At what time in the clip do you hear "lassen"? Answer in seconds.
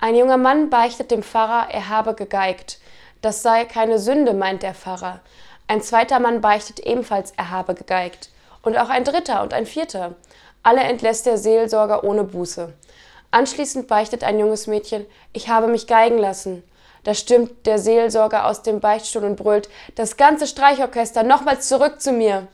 16.18-16.62